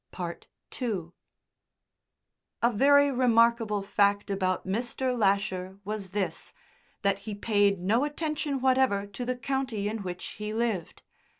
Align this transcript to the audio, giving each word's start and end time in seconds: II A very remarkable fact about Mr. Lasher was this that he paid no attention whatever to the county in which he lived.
II 0.19 0.31
A 2.63 2.73
very 2.73 3.11
remarkable 3.11 3.83
fact 3.83 4.31
about 4.31 4.65
Mr. 4.65 5.15
Lasher 5.15 5.77
was 5.85 6.09
this 6.09 6.53
that 7.03 7.19
he 7.19 7.35
paid 7.35 7.79
no 7.79 8.03
attention 8.03 8.61
whatever 8.61 9.05
to 9.05 9.23
the 9.25 9.35
county 9.35 9.87
in 9.87 9.99
which 10.01 10.25
he 10.39 10.55
lived. 10.55 11.03